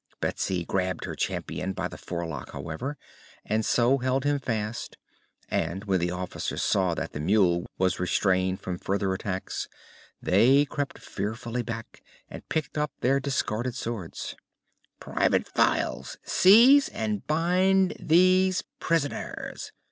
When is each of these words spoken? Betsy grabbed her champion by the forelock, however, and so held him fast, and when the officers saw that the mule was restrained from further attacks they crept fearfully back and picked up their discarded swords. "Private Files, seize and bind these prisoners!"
Betsy 0.19 0.65
grabbed 0.65 1.05
her 1.05 1.13
champion 1.13 1.73
by 1.73 1.87
the 1.87 1.95
forelock, 1.95 2.53
however, 2.53 2.97
and 3.45 3.63
so 3.63 3.99
held 3.99 4.23
him 4.23 4.39
fast, 4.39 4.97
and 5.47 5.83
when 5.83 5.99
the 5.99 6.09
officers 6.09 6.63
saw 6.63 6.95
that 6.95 7.13
the 7.13 7.19
mule 7.19 7.67
was 7.77 7.99
restrained 7.99 8.59
from 8.61 8.79
further 8.79 9.13
attacks 9.13 9.67
they 10.19 10.65
crept 10.65 10.97
fearfully 10.97 11.61
back 11.61 12.01
and 12.31 12.49
picked 12.49 12.79
up 12.79 12.91
their 13.01 13.19
discarded 13.19 13.75
swords. 13.75 14.35
"Private 14.99 15.47
Files, 15.47 16.17
seize 16.23 16.89
and 16.89 17.27
bind 17.27 17.95
these 17.99 18.63
prisoners!" 18.79 19.71